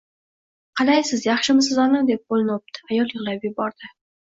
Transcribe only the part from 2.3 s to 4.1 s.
qo'lini o'pdi. Ayol yig'lab yubordi.